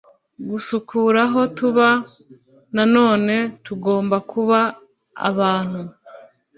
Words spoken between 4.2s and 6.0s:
kuba abantu